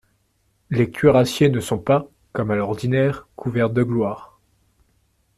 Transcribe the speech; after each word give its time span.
Les 0.71 0.89
cuirassiers 0.89 1.53
se 1.53 1.59
sont, 1.59 1.83
comme 2.33 2.49
à 2.49 2.55
l'ordinaire, 2.55 3.27
couverts 3.35 3.69
de 3.69 3.83
gloire. 3.83 4.39